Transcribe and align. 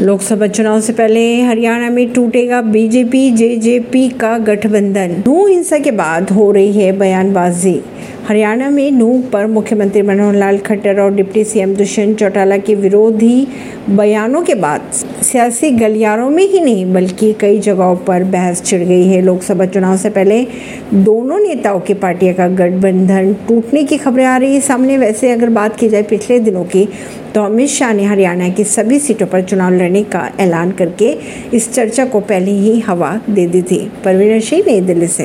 लोकसभा 0.00 0.46
चुनाव 0.46 0.80
से 0.80 0.92
पहले 0.92 1.42
हरियाणा 1.42 1.90
में 1.90 2.12
टूटेगा 2.12 2.62
बीजेपी, 2.62 3.30
जेजेपी 3.30 4.08
का 4.08 4.38
गठबंधन। 4.38 5.22
नू 5.26 5.46
हिंसा 5.46 5.78
के 5.78 5.90
बाद 5.90 6.30
हो 6.30 6.52
रही 6.52 6.72
है 6.72 6.92
बयानबाजी। 6.92 7.80
हरियाणा 8.28 8.68
में 8.70 8.90
नूह 8.90 9.20
पर 9.32 9.46
मुख्यमंत्री 9.46 10.00
मनोहर 10.02 10.34
लाल 10.34 10.58
खट्टर 10.58 11.00
और 11.00 11.14
डिप्टी 11.14 11.44
सीएम 11.44 11.74
दुष्यंत 11.74 12.18
चौटाला 12.18 12.56
के 12.56 12.74
विरोधी 12.74 13.46
बयानों 13.90 14.42
के 14.42 14.54
बाद 14.54 14.90
सियासी 15.22 15.70
गलियारों 15.70 16.28
में 16.30 16.42
ही 16.44 16.60
नहीं, 16.60 16.92
बल्कि 16.94 17.32
कई 17.32 17.58
जगहों 17.58 17.96
पर 17.96 18.24
बहस 18.24 18.62
छिड़ 18.64 18.82
गई 18.82 19.06
है। 19.06 19.20
लोकसभा 19.22 19.66
चुनाव 19.66 19.96
से 19.96 20.10
पहले 20.10 20.46
दोनों 20.94 21.38
नेताओं 21.38 21.80
की 21.80 21.94
पार्टियों 21.94 22.34
का 22.34 22.48
गठबंधन 22.48 23.34
टूटने 23.48 23.84
की 23.84 23.96
खबरें 23.96 24.24
आ 24.24 24.36
रही 24.36 24.54
है। 24.54 24.60
सामने 24.60 24.98
वैसे 24.98 25.30
अगर 25.30 25.50
बात 25.50 25.76
की 25.76 25.88
जाए 25.88 26.02
पिछले 26.02 26.38
दिनों 26.40 26.64
की 26.64 26.88
तो 27.34 27.42
अमित 27.42 27.68
शाह 27.68 27.92
ने 27.92 28.04
हरियाणा 28.04 28.48
की 28.48 28.64
सभी 28.64 28.98
सीटों 28.98 29.26
पर 29.26 29.42
चुनाव 29.42 29.72
लड़ने 29.72 30.02
का 30.02 30.30
ऐलान 30.40 30.70
करके 30.70 31.16
इस 31.54 31.72
चर्चा 31.74 32.04
को 32.04 32.20
पहले 32.20 32.50
ही 32.50 32.80
हवा 32.80 33.20
दे 33.30 33.46
दी 33.46 33.62
थी। 33.62 33.78
परवीन 34.04 34.40
सिंह 34.40 34.62
नई 34.66 34.80
दिल्ली 34.80 35.06
से। 35.06 35.16